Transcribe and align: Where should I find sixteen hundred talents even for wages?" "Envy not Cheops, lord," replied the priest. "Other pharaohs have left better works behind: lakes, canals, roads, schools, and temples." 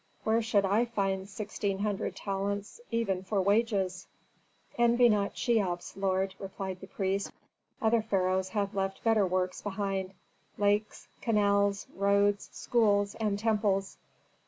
Where 0.23 0.41
should 0.41 0.65
I 0.65 0.85
find 0.85 1.29
sixteen 1.29 1.77
hundred 1.77 2.15
talents 2.15 2.81
even 2.89 3.21
for 3.21 3.39
wages?" 3.39 4.07
"Envy 4.75 5.09
not 5.09 5.35
Cheops, 5.35 5.95
lord," 5.95 6.33
replied 6.39 6.79
the 6.81 6.87
priest. 6.87 7.31
"Other 7.83 8.01
pharaohs 8.01 8.49
have 8.49 8.73
left 8.73 9.03
better 9.03 9.27
works 9.27 9.61
behind: 9.61 10.15
lakes, 10.57 11.07
canals, 11.21 11.85
roads, 11.95 12.49
schools, 12.51 13.13
and 13.19 13.37
temples." 13.37 13.97